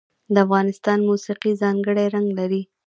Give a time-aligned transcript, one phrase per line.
[0.33, 2.61] د افغانستان موسیقي ځانګړی رنګ لري.